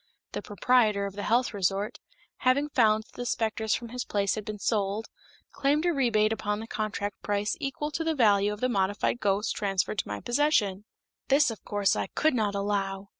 [0.31, 1.99] The proprietor of the health resort,
[2.37, 5.05] having found that the specters from his place had been sold,
[5.51, 9.51] claimed a rebate upon the contract price equal to the value of the modified ghosts
[9.51, 10.85] transferred to my possession.
[11.27, 13.09] This, of course, I could not allow.